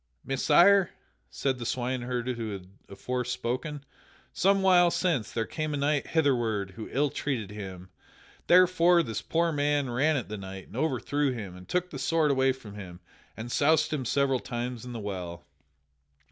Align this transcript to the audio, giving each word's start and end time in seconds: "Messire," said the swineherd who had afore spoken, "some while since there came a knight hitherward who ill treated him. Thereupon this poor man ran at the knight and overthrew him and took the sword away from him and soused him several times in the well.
"Messire," 0.25 0.89
said 1.29 1.59
the 1.59 1.63
swineherd 1.63 2.27
who 2.29 2.53
had 2.53 2.69
afore 2.89 3.23
spoken, 3.23 3.85
"some 4.33 4.63
while 4.63 4.89
since 4.89 5.31
there 5.31 5.45
came 5.45 5.75
a 5.75 5.77
knight 5.77 6.07
hitherward 6.07 6.71
who 6.71 6.89
ill 6.91 7.11
treated 7.11 7.51
him. 7.51 7.91
Thereupon 8.47 9.05
this 9.05 9.21
poor 9.21 9.51
man 9.51 9.91
ran 9.91 10.15
at 10.17 10.27
the 10.27 10.37
knight 10.39 10.65
and 10.69 10.75
overthrew 10.75 11.33
him 11.33 11.55
and 11.55 11.69
took 11.69 11.91
the 11.91 11.99
sword 11.99 12.31
away 12.31 12.51
from 12.51 12.73
him 12.73 12.99
and 13.37 13.51
soused 13.51 13.93
him 13.93 14.03
several 14.05 14.39
times 14.39 14.85
in 14.85 14.93
the 14.93 14.99
well. 14.99 15.45